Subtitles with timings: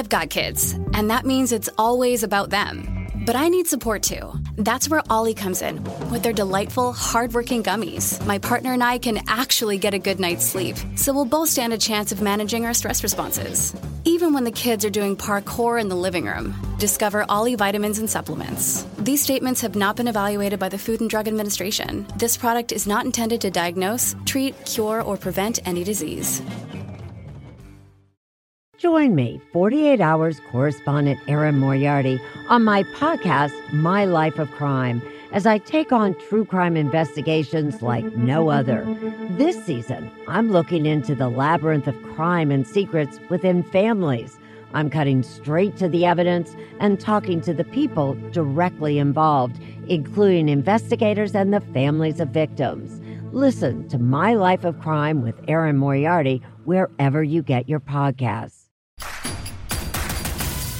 [0.00, 3.06] I've got kids, and that means it's always about them.
[3.26, 4.32] But I need support too.
[4.56, 5.84] That's where Ollie comes in.
[6.10, 10.46] With their delightful, hardworking gummies, my partner and I can actually get a good night's
[10.46, 13.76] sleep, so we'll both stand a chance of managing our stress responses.
[14.06, 18.08] Even when the kids are doing parkour in the living room, discover Ollie vitamins and
[18.08, 18.86] supplements.
[19.00, 22.06] These statements have not been evaluated by the Food and Drug Administration.
[22.16, 26.40] This product is not intended to diagnose, treat, cure, or prevent any disease.
[28.80, 35.44] Join me, 48 Hours correspondent Erin Moriarty, on my podcast, My Life of Crime, as
[35.44, 38.86] I take on true crime investigations like no other.
[39.32, 44.38] This season, I'm looking into the labyrinth of crime and secrets within families.
[44.72, 51.34] I'm cutting straight to the evidence and talking to the people directly involved, including investigators
[51.34, 52.98] and the families of victims.
[53.34, 58.59] Listen to My Life of Crime with Erin Moriarty wherever you get your podcasts.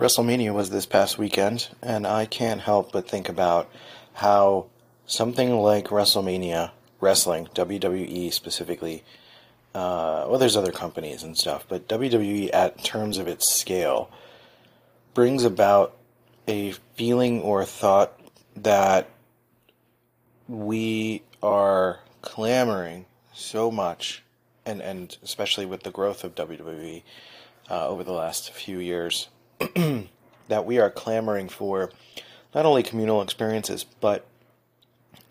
[0.00, 3.70] WrestleMania was this past weekend, and I can't help but think about
[4.14, 4.68] how
[5.04, 6.70] something like WrestleMania,
[7.02, 9.04] wrestling, WWE specifically,
[9.74, 14.10] uh, well, there's other companies and stuff, but WWE, at terms of its scale,
[15.12, 15.94] brings about
[16.48, 18.18] a feeling or thought
[18.56, 19.06] that
[20.48, 24.22] we are clamoring so much,
[24.64, 27.02] and, and especially with the growth of WWE
[27.68, 29.28] uh, over the last few years,
[30.48, 31.90] that we are clamoring for
[32.54, 34.26] not only communal experiences, but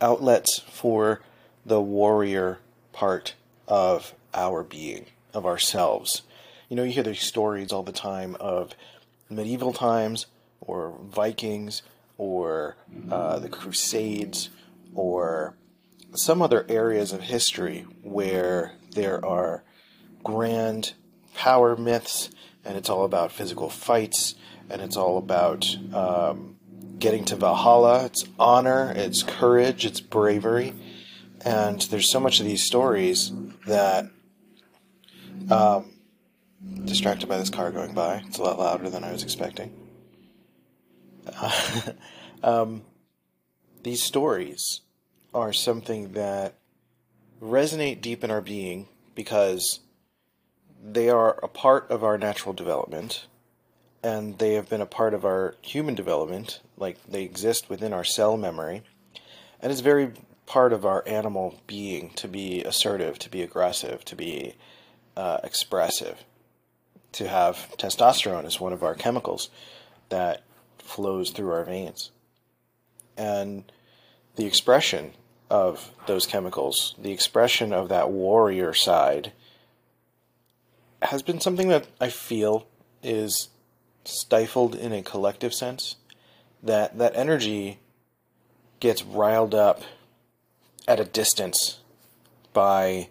[0.01, 1.22] outlets for
[1.66, 2.59] the warrior
[2.94, 3.35] part
[3.67, 6.22] of our being, of ourselves.
[6.69, 8.73] You know, you hear these stories all the time of
[9.29, 10.28] medieval times,
[10.61, 11.81] or Vikings,
[12.17, 12.78] or
[13.11, 14.50] uh, the Crusades,
[14.94, 15.56] or
[16.16, 19.63] some other areas of history where there are
[20.23, 20.94] grand
[21.35, 22.29] power myths
[22.66, 24.36] and it's all about physical fights,
[24.70, 26.58] and it's all about um,
[27.00, 28.06] getting to Valhalla.
[28.06, 30.74] It's honor, it's courage, it's bravery,
[31.44, 33.31] and there's so much of these stories
[33.66, 34.09] that.
[35.50, 35.94] Um,
[36.86, 38.24] distracted by this car going by.
[38.28, 39.74] It's a lot louder than I was expecting.
[42.44, 42.84] um,
[43.84, 44.81] these stories
[45.34, 46.56] are something that
[47.41, 49.80] resonate deep in our being because
[50.84, 53.28] they are a part of our natural development
[54.01, 58.03] and they have been a part of our human development like they exist within our
[58.03, 58.81] cell memory
[59.62, 60.12] and it's very
[60.45, 64.56] part of our animal being to be assertive to be aggressive to be
[65.19, 66.23] uh, expressive.
[67.13, 69.50] To have testosterone as one of our chemicals
[70.07, 70.44] that
[70.78, 72.11] flows through our veins.
[73.17, 73.69] And
[74.38, 75.11] the expression
[75.50, 79.34] of those chemicals the expression of that warrior side
[81.02, 82.68] has been something that I feel
[83.02, 83.50] is
[84.06, 85.96] stifled in a collective sense.
[86.62, 87.80] That that energy
[88.80, 89.82] gets riled up
[90.88, 91.80] at a distance
[92.54, 93.09] by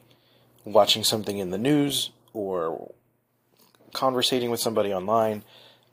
[0.64, 2.92] watching something in the news or
[3.92, 5.44] conversating with somebody online,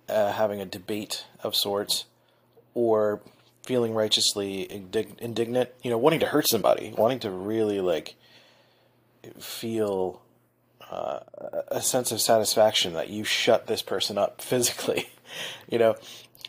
[0.10, 2.06] uh, having a debate of sorts,
[2.74, 3.22] or
[3.64, 8.16] feeling righteously indig- indignant, you know, wanting to hurt somebody, wanting to really like
[9.40, 10.22] feel
[10.90, 11.20] uh,
[11.70, 15.10] a sense of satisfaction that you shut this person up physically,
[15.70, 15.96] you know,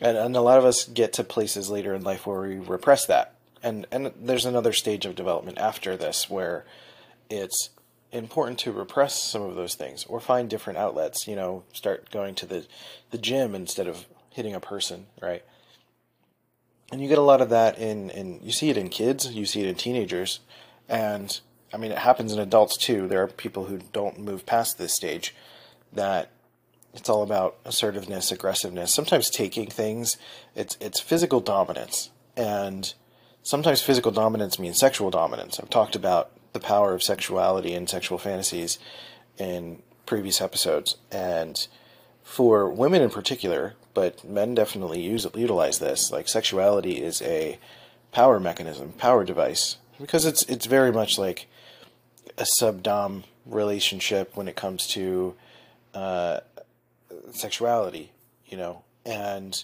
[0.01, 3.05] and, and a lot of us get to places later in life where we repress
[3.07, 6.65] that, and and there's another stage of development after this where
[7.29, 7.69] it's
[8.11, 11.27] important to repress some of those things or find different outlets.
[11.27, 12.67] You know, start going to the
[13.11, 15.43] the gym instead of hitting a person, right?
[16.91, 19.45] And you get a lot of that in in you see it in kids, you
[19.45, 20.39] see it in teenagers,
[20.87, 21.39] and
[21.73, 23.07] I mean, it happens in adults too.
[23.07, 25.35] There are people who don't move past this stage
[25.93, 26.31] that
[26.93, 30.17] it's all about assertiveness, aggressiveness, sometimes taking things.
[30.55, 32.09] It's it's physical dominance.
[32.35, 32.93] And
[33.43, 35.59] sometimes physical dominance means sexual dominance.
[35.59, 38.79] I've talked about the power of sexuality and sexual fantasies
[39.37, 40.95] in previous episodes.
[41.11, 41.67] And
[42.23, 46.11] for women in particular, but men definitely use utilize this.
[46.11, 47.59] Like sexuality is a
[48.11, 51.47] power mechanism, power device, because it's it's very much like
[52.37, 55.35] a sub dom relationship when it comes to
[55.93, 56.39] uh,
[57.31, 58.11] sexuality.
[58.45, 59.63] you know, and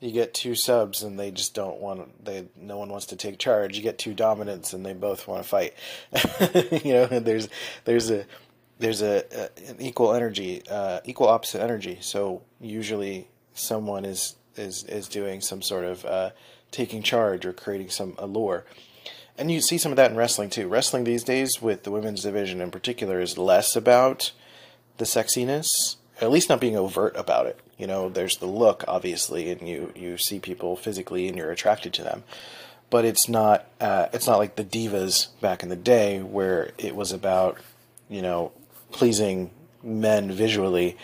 [0.00, 3.38] you get two subs and they just don't want they no one wants to take
[3.38, 3.76] charge.
[3.76, 5.74] You get two dominants and they both want to fight.
[6.84, 7.48] you know, there's
[7.84, 8.26] there's a
[8.78, 11.98] there's a, a an equal energy, uh, equal opposite energy.
[12.00, 16.30] So usually someone is is is doing some sort of uh,
[16.70, 18.64] taking charge or creating some allure.
[19.38, 20.68] And you see some of that in wrestling too.
[20.68, 24.32] Wrestling these days, with the women's division in particular, is less about
[24.96, 27.60] the sexiness, at least not being overt about it.
[27.76, 31.92] You know, there's the look, obviously, and you you see people physically and you're attracted
[31.94, 32.24] to them.
[32.88, 36.96] But it's not uh, it's not like the divas back in the day where it
[36.96, 37.58] was about
[38.08, 38.52] you know
[38.90, 39.50] pleasing
[39.82, 40.96] men visually,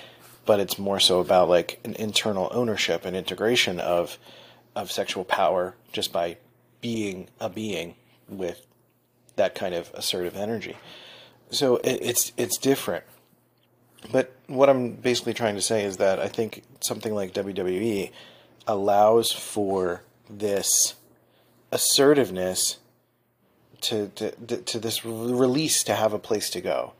[0.46, 4.16] but it's more so about like an internal ownership and integration of
[4.74, 6.38] of sexual power just by
[6.80, 7.94] being a being
[8.28, 8.66] with
[9.36, 10.76] that kind of assertive energy.
[11.50, 13.04] So it, it's it's different.
[14.10, 18.10] But what I'm basically trying to say is that I think something like WWE
[18.66, 20.94] allows for this
[21.70, 22.78] assertiveness
[23.82, 26.94] to, to, to this release to have a place to go.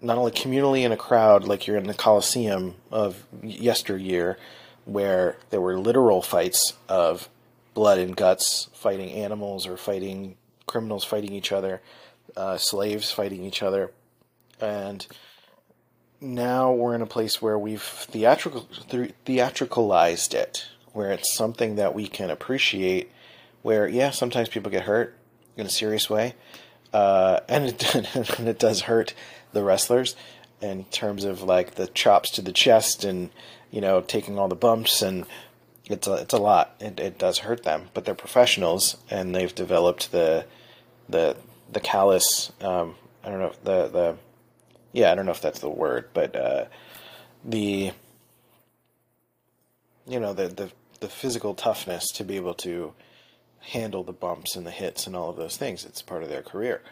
[0.00, 4.38] Not only communally in a crowd like you're in the Coliseum of yesteryear,
[4.84, 7.28] where there were literal fights of
[7.76, 10.34] blood and guts, fighting animals or fighting
[10.64, 11.82] criminals, fighting each other,
[12.34, 13.92] uh, slaves fighting each other,
[14.62, 15.06] and
[16.22, 18.66] now we're in a place where we've theatrical
[19.26, 20.64] theatricalized it,
[20.94, 23.12] where it's something that we can appreciate.
[23.60, 25.14] Where yeah, sometimes people get hurt
[25.54, 26.34] in a serious way,
[26.94, 27.94] uh, and it
[28.38, 29.12] and it does hurt
[29.52, 30.16] the wrestlers
[30.62, 33.28] in terms of like the chops to the chest and
[33.70, 35.26] you know taking all the bumps and
[35.88, 36.74] it's a it's a lot.
[36.80, 40.46] It it does hurt them, but they're professionals and they've developed the
[41.08, 41.36] the
[41.72, 42.52] the callous.
[42.60, 44.16] Um, I don't know the the
[44.92, 46.64] yeah, I don't know if that's the word, but uh,
[47.44, 47.92] the
[50.06, 52.94] you know the the the physical toughness to be able to
[53.60, 55.84] handle the bumps and the hits and all of those things.
[55.84, 56.82] It's part of their career,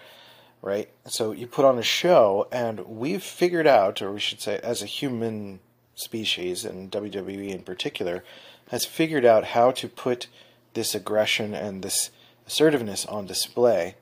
[0.61, 0.88] right?
[1.06, 4.82] So you put on a show, and we've figured out, or we should say, as
[4.82, 5.61] a human
[5.94, 8.25] species, and WWE in particular,
[8.69, 10.26] has figured out how to put
[10.75, 12.11] this aggression and this
[12.46, 13.94] assertiveness on display,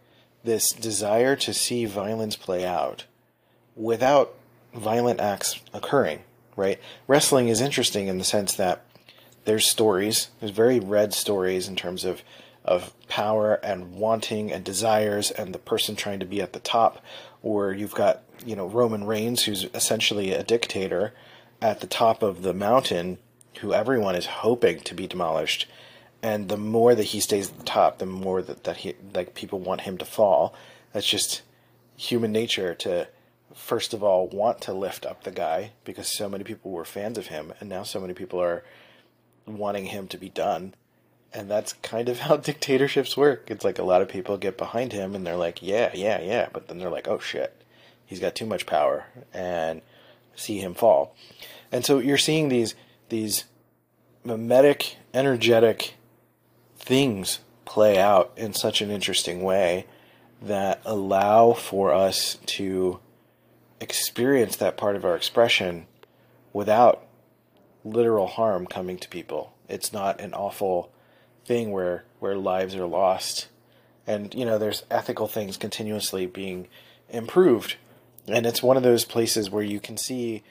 [0.44, 3.04] this desire to see violence play out
[3.76, 4.34] without
[4.74, 6.20] violent acts occurring,
[6.56, 6.78] right?
[7.06, 8.84] Wrestling is interesting in the sense that
[9.44, 12.22] there's stories, there's very red stories in terms of
[12.64, 17.04] of power and wanting and desires and the person trying to be at the top
[17.42, 21.12] or you've got, you know, Roman Reigns who's essentially a dictator
[21.60, 23.18] at the top of the mountain
[23.60, 25.66] who everyone is hoping to be demolished.
[26.22, 29.34] And the more that he stays at the top, the more that, that he like
[29.34, 30.54] people want him to fall.
[30.92, 31.42] That's just
[31.96, 33.08] human nature to
[33.54, 37.18] first of all want to lift up the guy because so many people were fans
[37.18, 38.64] of him and now so many people are
[39.46, 40.74] wanting him to be done.
[41.34, 43.50] And that's kind of how dictatorships work.
[43.50, 46.48] It's like a lot of people get behind him and they're like yeah yeah yeah
[46.52, 47.56] but then they're like oh shit.
[48.06, 49.80] He's got too much power and
[50.36, 51.14] see him fall.
[51.70, 52.74] And so you're seeing these
[53.12, 53.44] these
[54.24, 55.94] mimetic energetic
[56.76, 59.86] things play out in such an interesting way
[60.40, 62.98] that allow for us to
[63.80, 65.86] experience that part of our expression
[66.52, 67.06] without
[67.84, 69.52] literal harm coming to people.
[69.68, 70.90] It's not an awful
[71.44, 73.48] thing where where lives are lost.
[74.06, 76.66] And you know, there's ethical things continuously being
[77.10, 77.76] improved.
[78.26, 80.42] And it's one of those places where you can see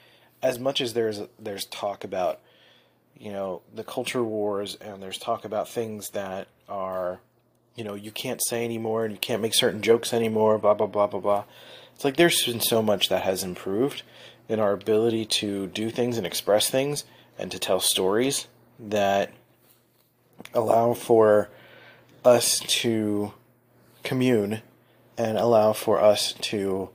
[0.43, 2.39] as much as there's there's talk about
[3.17, 7.19] you know, the culture wars and there's talk about things that are
[7.75, 10.87] you know, you can't say anymore and you can't make certain jokes anymore, blah blah
[10.87, 11.43] blah blah blah.
[11.95, 14.03] It's like there's been so much that has improved
[14.49, 17.05] in our ability to do things and express things
[17.37, 18.47] and to tell stories
[18.79, 19.31] that
[20.53, 21.49] allow for
[22.25, 23.33] us to
[24.03, 24.61] commune
[25.17, 26.89] and allow for us to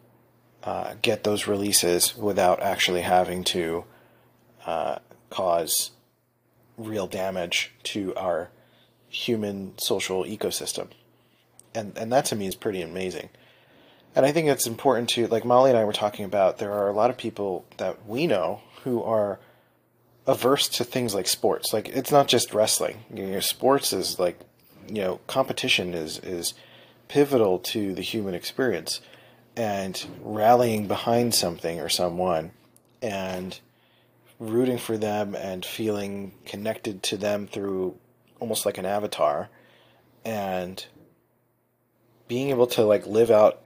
[0.64, 3.85] uh, get those releases without actually having to
[4.66, 4.96] uh,
[5.30, 5.92] cause
[6.76, 8.50] real damage to our
[9.09, 10.88] human social ecosystem.
[11.75, 13.30] And, and that to me is pretty amazing.
[14.14, 16.88] And I think it's important to, like Molly and I were talking about, there are
[16.88, 19.38] a lot of people that we know who are
[20.26, 21.73] averse to things like sports.
[21.73, 23.04] Like it's not just wrestling.
[23.14, 24.40] You know, sports is like,
[24.88, 26.54] you know, competition is is
[27.09, 29.00] pivotal to the human experience,
[29.56, 32.50] and rallying behind something or someone,
[33.00, 33.61] and
[34.38, 37.97] rooting for them and feeling connected to them through
[38.40, 39.49] almost like an avatar,
[40.25, 40.85] and
[42.28, 43.64] being able to like live out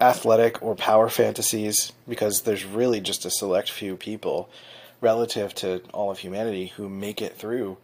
[0.00, 4.48] athletic or power fantasies because there's really just a select few people
[5.00, 7.76] relative to all of humanity who make it through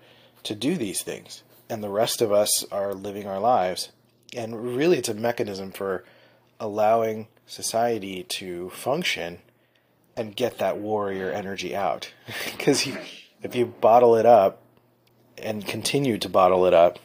[0.42, 1.42] to do these things.
[1.68, 3.90] And the rest of us are living our lives.
[4.36, 6.04] And really, it's a mechanism for
[6.60, 9.38] allowing society to function
[10.16, 12.12] and get that warrior energy out.
[12.56, 12.86] Because
[13.42, 14.62] if you bottle it up
[15.38, 16.98] and continue to bottle it up,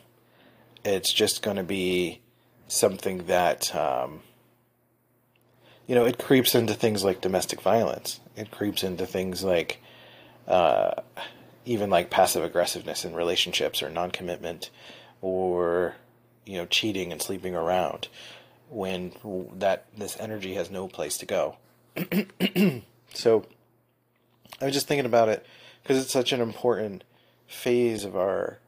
[0.85, 2.21] it's just going to be
[2.67, 4.21] something that, um,
[5.85, 8.19] you know, it creeps into things like domestic violence.
[8.35, 9.81] It creeps into things like
[10.47, 11.01] uh,
[11.65, 14.69] even like passive aggressiveness in relationships or non commitment
[15.21, 15.95] or,
[16.45, 18.07] you know, cheating and sleeping around
[18.69, 19.11] when
[19.55, 21.57] that this energy has no place to go.
[23.13, 23.45] so
[24.61, 25.45] I was just thinking about it
[25.83, 27.03] because it's such an important
[27.47, 28.59] phase of our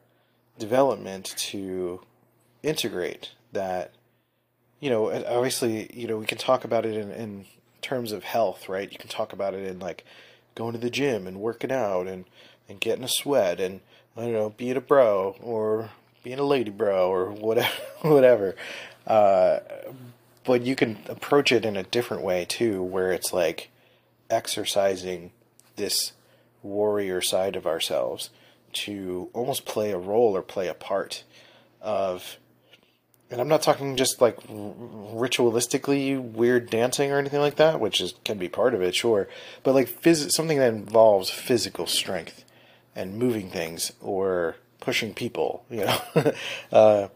[0.58, 2.00] development to
[2.62, 3.92] integrate that
[4.80, 7.44] you know obviously you know we can talk about it in, in
[7.80, 8.92] terms of health right?
[8.92, 10.04] You can talk about it in like
[10.54, 12.24] going to the gym and working out and
[12.68, 13.80] and getting a sweat and
[14.16, 15.90] i don't know being a bro or
[16.22, 18.54] being a lady bro or whatever whatever.
[19.06, 19.58] Uh,
[20.44, 23.70] but you can approach it in a different way too where it's like
[24.32, 25.30] exercising
[25.76, 26.12] this
[26.62, 28.30] warrior side of ourselves
[28.72, 31.24] to almost play a role or play a part
[31.80, 32.38] of
[33.30, 38.12] and I'm not talking just like ritualistically weird dancing or anything like that, which is
[38.24, 39.26] can be part of it, sure,
[39.62, 42.44] but like phys- something that involves physical strength
[42.94, 46.32] and moving things or pushing people, you know,
[46.72, 47.08] uh,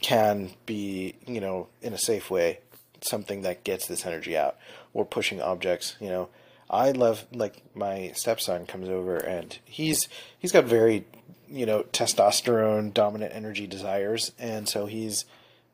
[0.00, 2.60] can be you know in a safe way
[3.02, 4.56] something that gets this energy out
[4.94, 6.28] or pushing objects, you know.
[6.68, 10.08] I love like my stepson comes over and he's
[10.38, 11.04] he's got very
[11.48, 14.32] you know testosterone dominant energy desires.
[14.38, 15.24] And so he's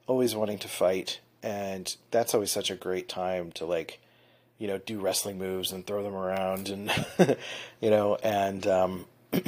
[0.06, 1.20] always wanting to fight.
[1.42, 4.00] And that's always such a great time to like
[4.58, 6.92] you know do wrestling moves and throw them around and
[7.80, 9.06] you know and um,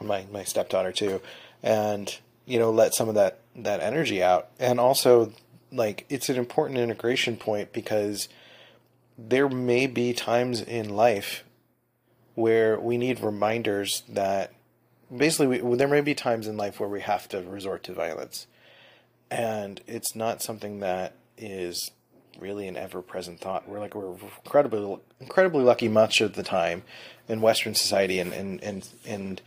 [0.00, 1.20] my my stepdaughter too.
[1.62, 4.48] And you know let some of that that energy out.
[4.58, 5.32] And also
[5.70, 8.28] like it's an important integration point because
[9.18, 11.44] there may be times in life
[12.34, 14.52] where we need reminders that
[15.14, 18.46] basically we, there may be times in life where we have to resort to violence.
[19.30, 21.90] And it's not something that is
[22.38, 23.68] really an ever-present thought.
[23.68, 24.14] We're like we're
[24.44, 26.82] incredibly incredibly lucky much of the time
[27.28, 29.42] in western society and and and, and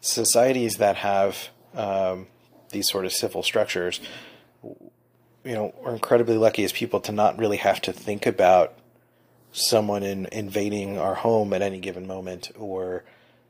[0.00, 2.26] societies that have um,
[2.70, 4.00] these sort of civil structures
[5.44, 8.74] you know we're incredibly lucky as people to not really have to think about
[9.52, 13.04] someone in, invading our home at any given moment or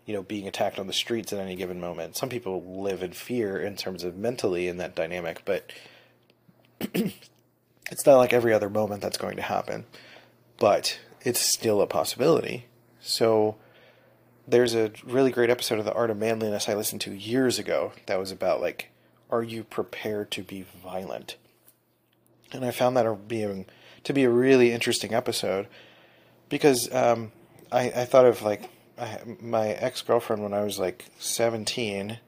[0.07, 2.16] you know being attacked on the streets at any given moment.
[2.16, 5.71] Some people live in fear in terms of mentally in that dynamic but
[6.80, 9.85] it's not like every other moment that's going to happen
[10.59, 12.66] but it's still a possibility.
[13.00, 13.57] So
[14.49, 17.92] there's a really great episode of the art of manliness i listened to years ago
[18.07, 18.90] that was about like
[19.30, 21.37] are you prepared to be violent?
[22.52, 23.66] And i found that being
[24.04, 25.69] to be a really interesting episode
[26.50, 27.33] because um,
[27.73, 32.19] I, I thought of like I, my ex girlfriend when I was like 17.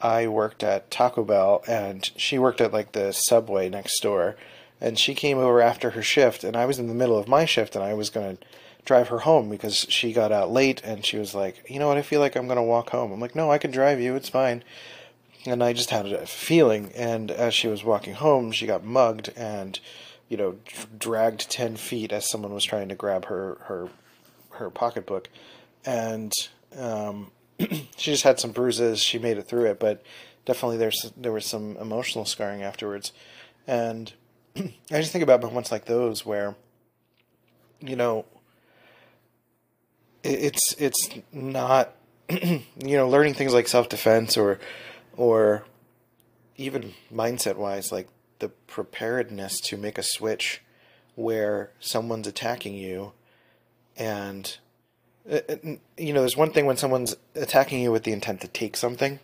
[0.00, 4.36] I worked at Taco Bell and she worked at like the subway next door.
[4.80, 7.46] And she came over after her shift, and I was in the middle of my
[7.46, 8.46] shift, and I was going to
[8.86, 11.98] drive her home because she got out late and she was like, You know what?
[11.98, 13.12] I feel like I'm going to walk home.
[13.12, 14.14] I'm like, No, I can drive you.
[14.14, 14.64] It's fine.
[15.44, 16.92] And I just had a feeling.
[16.94, 19.78] And as she was walking home, she got mugged and
[20.28, 20.56] you know,
[20.98, 23.88] dragged ten feet as someone was trying to grab her her
[24.50, 25.28] her pocketbook,
[25.84, 26.32] and
[26.78, 27.30] um,
[27.60, 29.00] she just had some bruises.
[29.00, 30.02] She made it through it, but
[30.44, 33.12] definitely there's there was some emotional scarring afterwards,
[33.66, 34.12] and
[34.56, 36.56] I just think about moments like those where,
[37.80, 38.24] you know,
[40.24, 41.94] it's it's not,
[42.30, 44.58] you know, learning things like self defense or
[45.16, 45.64] or
[46.56, 50.62] even mindset wise, like the preparedness to make a switch
[51.14, 53.12] where someone's attacking you
[53.96, 54.58] and
[55.30, 55.56] uh, uh,
[55.96, 59.18] you know there's one thing when someone's attacking you with the intent to take something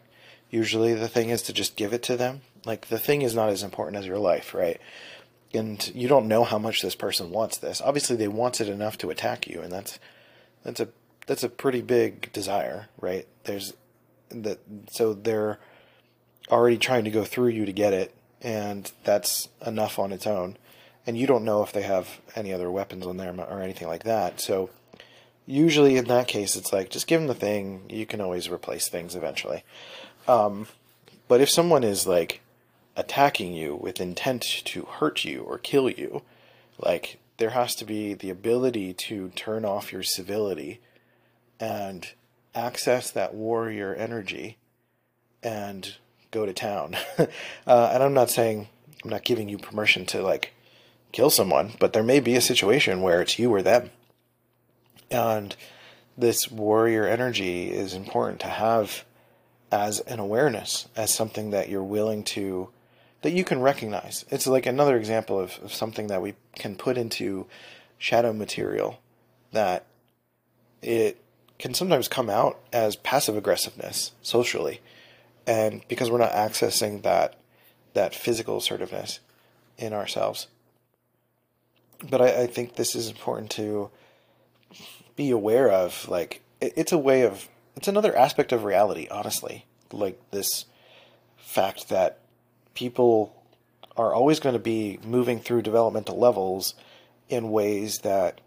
[0.52, 2.42] usually the thing is to just give it to them.
[2.64, 4.80] Like the thing is not as important as your life right?
[5.52, 7.80] And you don't know how much this person wants this.
[7.80, 9.98] Obviously they want it enough to attack you and that's
[10.62, 10.88] that's a
[11.26, 13.26] that's a pretty big desire right?
[13.44, 13.72] There's
[14.30, 14.60] that
[14.92, 15.58] so they're
[16.50, 20.56] already trying to go through you to get it and that's enough on its own.
[21.06, 24.04] And you don't know if they have any other weapons on there or anything like
[24.04, 24.40] that.
[24.40, 24.70] So
[25.46, 27.82] usually in that case, it's like just give them the thing.
[27.88, 29.64] You can always replace things eventually.
[30.28, 30.66] Um,
[31.28, 32.40] but if someone is like
[32.96, 36.22] attacking you with intent to hurt you or kill you,
[36.78, 40.80] like there has to be the ability to turn off your civility
[41.58, 42.10] and
[42.54, 44.58] access that warrior energy
[45.42, 45.96] and
[46.32, 46.96] go to town.
[47.18, 48.68] uh, and I'm not saying
[49.04, 50.52] I'm not giving you permission to like
[51.12, 53.90] kill someone, but there may be a situation where it's you or them.
[55.10, 55.54] And
[56.16, 59.04] this warrior energy is important to have
[59.70, 62.68] as an awareness, as something that you're willing to,
[63.22, 64.24] that you can recognize.
[64.30, 67.46] It's like another example of, of something that we can put into
[67.98, 69.00] shadow material
[69.52, 69.86] that
[70.82, 71.22] it
[71.58, 74.80] can sometimes come out as passive aggressiveness socially.
[75.46, 77.38] And because we're not accessing that
[77.94, 79.20] that physical assertiveness
[79.76, 80.46] in ourselves.
[82.08, 83.90] But I, I think this is important to
[85.14, 86.08] be aware of.
[86.08, 89.66] Like, it, it's a way of, it's another aspect of reality, honestly.
[89.92, 90.64] Like, this
[91.36, 92.18] fact that
[92.74, 93.42] people
[93.96, 96.74] are always going to be moving through developmental levels
[97.28, 98.40] in ways that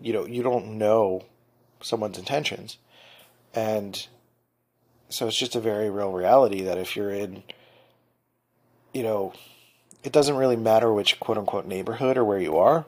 [0.00, 1.24] you know you don't know
[1.80, 2.78] someone's intentions
[3.54, 4.06] and
[5.12, 7.42] so it's just a very real reality that if you're in
[8.92, 9.32] you know
[10.02, 12.84] it doesn't really matter which quote unquote neighborhood or where you are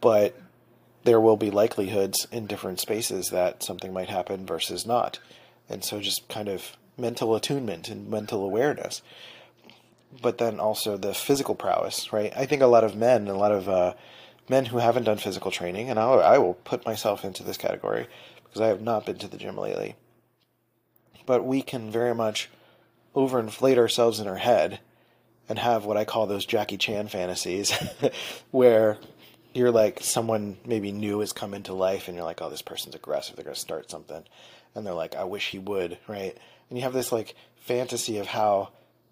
[0.00, 0.40] but
[1.04, 5.18] there will be likelihoods in different spaces that something might happen versus not
[5.68, 9.02] and so just kind of mental attunement and mental awareness
[10.20, 13.52] but then also the physical prowess right i think a lot of men a lot
[13.52, 13.94] of uh,
[14.48, 18.06] men who haven't done physical training, and I'll, I will put myself into this category
[18.44, 19.96] because I have not been to the gym lately.
[21.28, 22.48] But we can very much
[23.14, 24.80] overinflate ourselves in our head
[25.50, 27.70] and have what I call those Jackie Chan fantasies,
[28.50, 28.96] where
[29.52, 32.94] you're like someone maybe new has come into life and you're like, oh, this person's
[32.94, 34.24] aggressive, they're going to start something.
[34.74, 36.34] And they're like, I wish he would, right?
[36.70, 38.70] And you have this like fantasy of how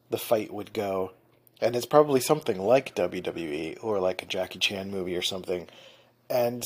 [0.09, 1.13] the fight would go
[1.61, 5.69] and it's probably something like WWE or like a Jackie Chan movie or something.
[6.29, 6.65] And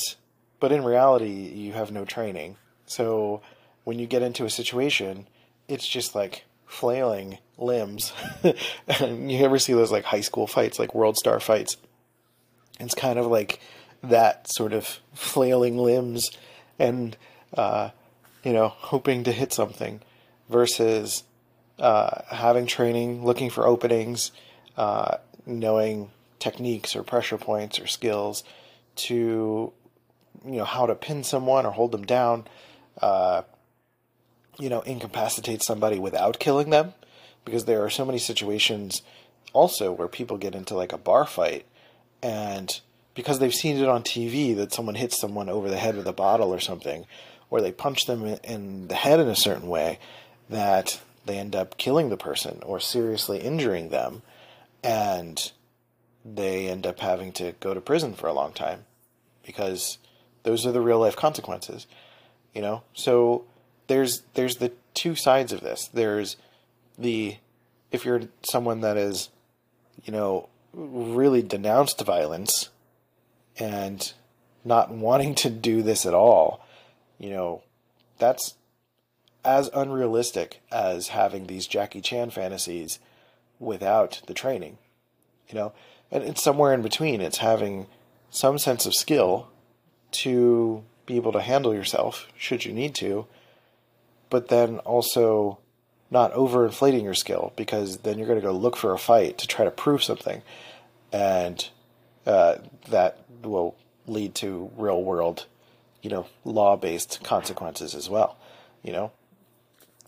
[0.58, 2.56] but in reality, you have no training.
[2.86, 3.40] So
[3.84, 5.26] when you get into a situation,
[5.70, 8.12] it's just like flailing limbs.
[9.00, 11.76] and you ever see those like high school fights, like world star fights?
[12.78, 13.60] It's kind of like
[14.02, 16.30] that sort of flailing limbs
[16.78, 17.16] and
[17.56, 17.90] uh,
[18.42, 20.00] you know hoping to hit something
[20.48, 21.24] versus
[21.78, 24.32] uh, having training, looking for openings
[24.76, 28.42] uh, knowing techniques or pressure points or skills
[28.96, 29.72] to
[30.46, 32.46] you know how to pin someone or hold them down
[33.02, 33.42] uh,
[34.58, 36.94] you know incapacitate somebody without killing them
[37.44, 39.02] because there are so many situations
[39.52, 41.64] also where people get into like a bar fight
[42.22, 42.80] and
[43.14, 46.12] because they've seen it on TV that someone hits someone over the head with a
[46.12, 47.06] bottle or something
[47.50, 49.98] or they punch them in the head in a certain way
[50.48, 54.22] that they end up killing the person or seriously injuring them
[54.82, 55.52] and
[56.24, 58.84] they end up having to go to prison for a long time
[59.44, 59.98] because
[60.42, 61.86] those are the real life consequences
[62.54, 62.82] you know?
[62.94, 63.44] So
[63.90, 66.36] there's there's the two sides of this there's
[66.98, 67.36] the
[67.90, 69.28] if you're someone that is
[70.04, 72.70] you know really denounced violence
[73.58, 74.12] and
[74.64, 76.64] not wanting to do this at all
[77.18, 77.62] you know
[78.18, 78.54] that's
[79.44, 82.98] as unrealistic as having these Jackie Chan fantasies
[83.58, 84.78] without the training.
[85.48, 85.72] You know,
[86.10, 87.20] and it's somewhere in between.
[87.20, 87.86] It's having
[88.30, 89.48] some sense of skill
[90.12, 93.26] to be able to handle yourself should you need to,
[94.30, 95.58] but then also
[96.10, 99.46] not overinflating your skill because then you're going to go look for a fight to
[99.46, 100.42] try to prove something,
[101.12, 101.68] and
[102.26, 102.56] uh,
[102.88, 105.46] that will lead to real world,
[106.02, 108.36] you know, law based consequences as well.
[108.82, 109.12] You know,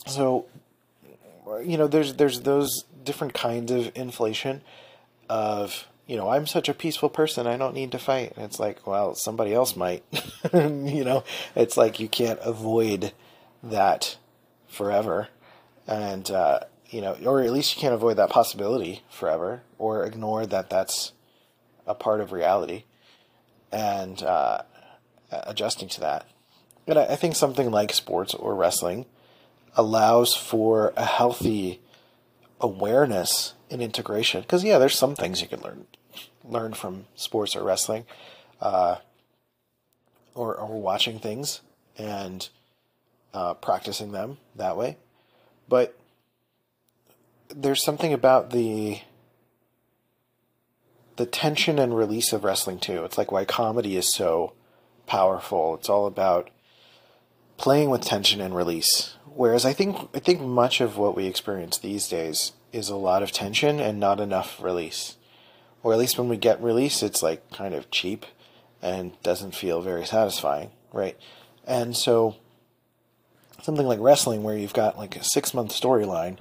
[0.07, 0.47] so
[1.63, 4.63] you know, there's there's those different kinds of inflation
[5.29, 8.59] of you know i'm such a peaceful person i don't need to fight and it's
[8.59, 10.03] like well somebody else might
[10.53, 13.13] you know it's like you can't avoid
[13.62, 14.16] that
[14.68, 15.29] forever.
[15.87, 20.46] And uh, you know or at least you can't avoid that possibility forever or ignore
[20.46, 21.12] that that's
[21.87, 22.85] a part of reality.
[23.70, 24.62] And uh,
[25.31, 26.27] adjusting to that.
[26.87, 29.07] And I, I think something like sports or wrestling
[29.75, 31.81] allows for a healthy
[32.61, 34.42] awareness and integration.
[34.42, 35.87] Because yeah, there's some things you can learn
[36.44, 38.05] learn from sports or wrestling,
[38.61, 38.96] uh,
[40.35, 41.61] or or watching things.
[41.96, 42.48] And
[43.35, 44.97] uh, practicing them that way.
[45.68, 45.99] But
[47.49, 49.01] there's something about the
[51.16, 53.05] the tension and release of wrestling too.
[53.05, 54.55] It's like why comedy is so
[55.07, 55.75] powerful.
[55.75, 56.51] It's all about
[57.59, 59.16] playing with tension and release.
[59.35, 63.23] Whereas I think I think much of what we experience these days is a lot
[63.23, 65.16] of tension and not enough release.
[65.83, 68.25] Or at least when we get release, it's like kind of cheap
[68.81, 71.16] and doesn't feel very satisfying, right?
[71.66, 72.37] And so
[73.62, 76.38] something like wrestling where you've got like a six month storyline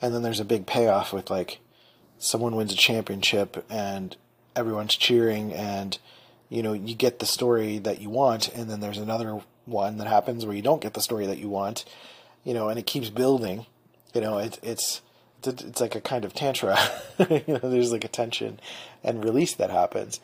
[0.00, 1.58] and then there's a big payoff with like
[2.18, 4.16] someone wins a championship and
[4.54, 5.98] everyone's cheering and
[6.48, 10.06] you know you get the story that you want and then there's another one that
[10.06, 11.84] happens where you don't get the story that you want
[12.44, 13.66] you know and it keeps building.
[14.14, 15.02] You know it, it's
[15.44, 16.78] it's like a kind of tantra.
[17.28, 18.60] You know there's like a tension
[19.02, 20.20] and release that happens.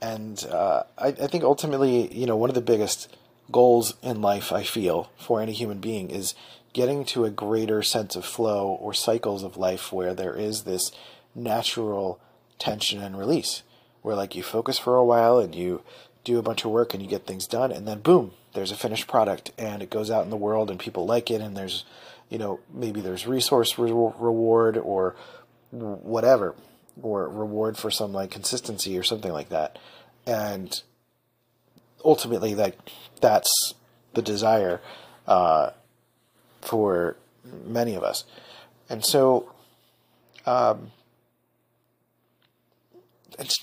[0.00, 3.08] And uh, I, I think ultimately you know one of the biggest
[3.50, 6.34] goals in life i feel for any human being is
[6.72, 10.90] getting to a greater sense of flow or cycles of life where there is this
[11.34, 12.20] natural
[12.58, 13.62] tension and release.
[14.02, 15.82] Where like you focus for a while and you
[16.24, 18.76] do a bunch of work and you get things done and then boom there's a
[18.76, 21.84] finished product and it goes out in the world and people like it and there's
[22.28, 25.16] you know maybe there's resource re- reward or
[25.72, 26.54] whatever
[27.02, 29.78] or reward for some like consistency or something like that.
[30.26, 30.80] And
[32.04, 32.78] ultimately like
[33.20, 33.74] that's
[34.14, 34.80] the desire
[35.26, 35.70] uh,
[36.60, 37.16] for
[37.64, 38.24] many of us
[38.88, 39.52] and so
[40.46, 40.90] um,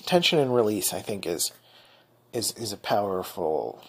[0.06, 1.52] tension and release, I think, is
[2.32, 3.82] is is a powerful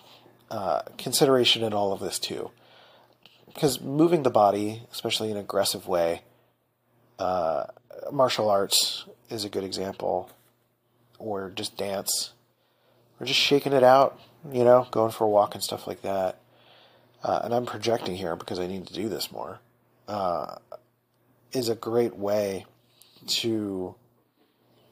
[0.49, 2.51] uh, consideration in all of this too.
[3.53, 6.21] Because moving the body, especially in an aggressive way,
[7.19, 7.65] uh,
[8.11, 10.29] martial arts is a good example,
[11.19, 12.31] or just dance,
[13.19, 16.39] or just shaking it out, you know, going for a walk and stuff like that.
[17.23, 19.59] Uh, and I'm projecting here because I need to do this more.
[20.07, 20.55] Uh,
[21.51, 22.65] is a great way
[23.27, 23.95] to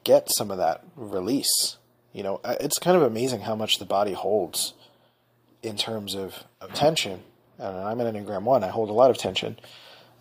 [0.04, 1.78] get some of that release.
[2.12, 4.74] You know, it's kind of amazing how much the body holds
[5.62, 7.20] in terms of, of tension.
[7.58, 9.58] And I'm an Enneagram 1, I hold a lot of tension.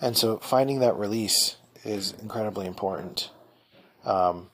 [0.02, 3.30] And so finding that release is incredibly important.
[4.06, 4.50] Um,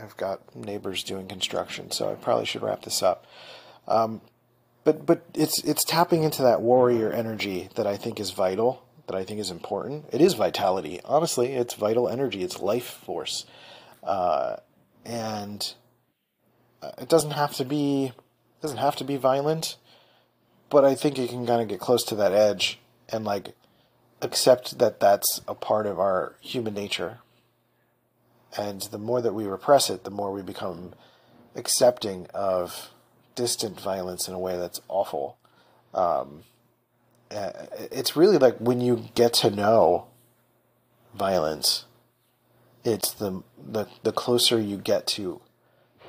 [0.00, 3.26] I've got neighbors doing construction, so I probably should wrap this up.
[3.88, 4.20] Um,
[4.84, 9.16] but but it's it's tapping into that warrior energy that I think is vital, that
[9.16, 10.06] I think is important.
[10.12, 11.00] It is vitality.
[11.04, 12.42] Honestly, it's vital energy.
[12.42, 13.44] It's life force.
[14.02, 14.56] Uh,
[15.04, 15.74] and
[16.82, 18.12] uh, it doesn't have to be
[18.62, 19.76] doesn't have to be violent,
[20.70, 23.54] but I think you can kind of get close to that edge and like
[24.20, 27.18] accept that that's a part of our human nature.
[28.56, 30.94] And the more that we repress it, the more we become
[31.54, 32.90] accepting of
[33.38, 35.38] distant violence in a way that's awful.
[35.94, 36.42] Um,
[37.30, 37.52] uh,
[37.92, 40.08] it's really like when you get to know
[41.14, 41.84] violence
[42.84, 45.40] it's the, the the closer you get to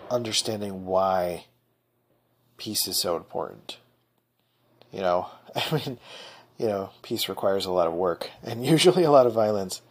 [0.09, 1.45] understanding why
[2.57, 3.77] peace is so important.
[4.91, 5.99] You know, I mean,
[6.57, 9.81] you know, peace requires a lot of work and usually a lot of violence,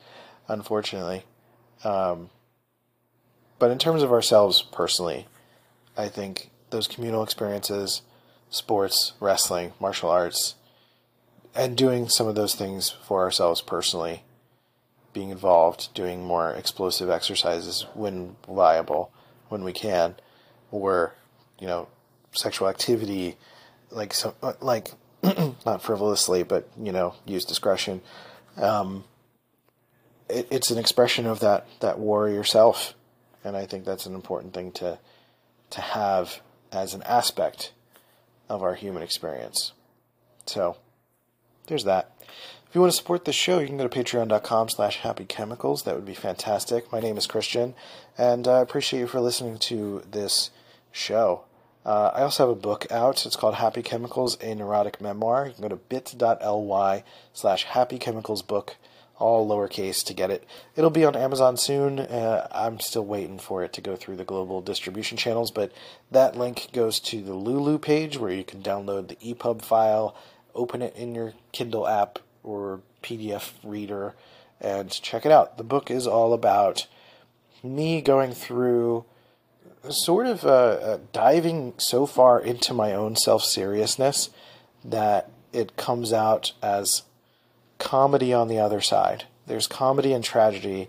[0.49, 1.25] unfortunately.
[1.85, 2.31] Um,
[3.59, 5.27] but in terms of ourselves personally,
[5.97, 8.03] I think those communal experiences,
[8.51, 10.55] sports, wrestling, martial arts,
[11.55, 14.23] and doing some of those things for ourselves personally
[15.13, 19.11] being involved, doing more explosive exercises when viable,
[19.49, 20.15] when we can,
[20.71, 21.15] or
[21.59, 21.89] you know,
[22.33, 23.37] sexual activity,
[23.91, 24.93] like some like
[25.67, 28.01] not frivolously, but you know, use discretion.
[28.57, 29.05] Um,
[30.29, 32.95] it, it's an expression of that that warrior self,
[33.43, 34.99] and I think that's an important thing to
[35.71, 36.41] to have
[36.73, 37.73] as an aspect
[38.49, 39.73] of our human experience.
[40.47, 40.77] So,
[41.67, 42.13] there's that.
[42.69, 45.85] If you want to support this show, you can go to patreon.com slash happychemicals.
[45.85, 46.93] That would be fantastic.
[46.93, 47.75] My name is Christian,
[48.19, 50.51] and I appreciate you for listening to this
[50.93, 51.45] show.
[51.87, 53.25] Uh, I also have a book out.
[53.25, 55.47] It's called Happy Chemicals, a Neurotic Memoir.
[55.47, 58.71] You can go to bit.ly slash happychemicalsbook,
[59.19, 60.45] all lowercase, to get it.
[60.77, 61.99] It'll be on Amazon soon.
[62.01, 65.73] Uh, I'm still waiting for it to go through the global distribution channels, but
[66.11, 70.17] that link goes to the Lulu page where you can download the EPUB file,
[70.55, 74.15] open it in your Kindle app, or PDF reader
[74.61, 75.57] and check it out.
[75.57, 76.87] The book is all about
[77.63, 79.05] me going through
[79.89, 84.31] sort of uh, diving so far into my own self seriousness
[84.85, 87.03] that it comes out as
[87.79, 89.25] comedy on the other side.
[89.47, 90.89] There's comedy and tragedy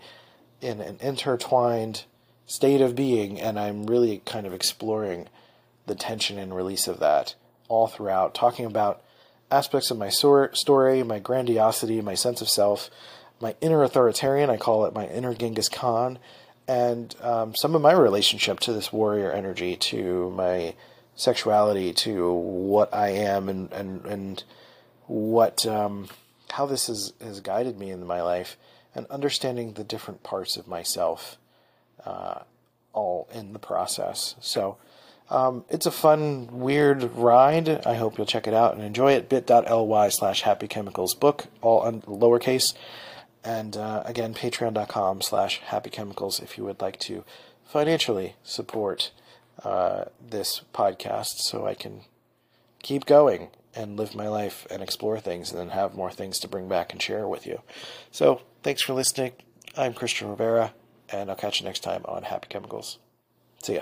[0.62, 2.04] in an intertwined
[2.46, 5.28] state of being, and I'm really kind of exploring
[5.86, 7.36] the tension and release of that
[7.68, 9.02] all throughout, talking about
[9.52, 12.90] aspects of my story, my grandiosity, my sense of self,
[13.40, 16.20] my inner authoritarian, I call it my inner Genghis Khan,
[16.68, 20.76] and um, some of my relationship to this warrior energy, to my
[21.16, 24.44] sexuality, to what I am, and and and
[25.08, 26.10] what um,
[26.52, 28.58] how this has has guided me in my life,
[28.96, 31.38] and understanding the different parts of myself,
[32.06, 32.40] uh,
[32.94, 34.36] all in the process.
[34.40, 34.78] So.
[35.32, 37.86] Um, it's a fun, weird ride.
[37.86, 39.30] I hope you'll check it out and enjoy it.
[39.30, 42.74] bit.ly slash happy chemicals book, all on lowercase.
[43.44, 47.24] And uh, again, patreon.com slash happy chemicals if you would like to
[47.64, 49.12] financially support
[49.64, 52.02] uh, this podcast so I can
[52.82, 56.48] keep going and live my life and explore things and then have more things to
[56.48, 57.62] bring back and share with you.
[58.12, 59.34] So, thanks for listening.
[59.78, 60.74] I'm Christian Rivera,
[61.10, 62.98] and I'll catch you next time on Happy Chemicals.
[63.62, 63.82] See ya.